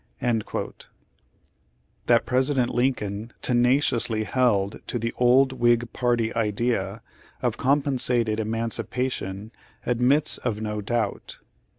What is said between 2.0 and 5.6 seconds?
That President Lincoln tenaciously held to the old